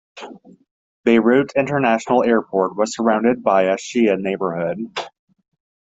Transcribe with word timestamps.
Beirut 1.05 1.51
International 1.55 2.23
Airport 2.23 2.75
was 2.75 2.95
surrounded 2.95 3.43
by 3.43 3.65
a 3.65 3.75
Shia 3.77 4.19
neighborhood. 4.19 4.79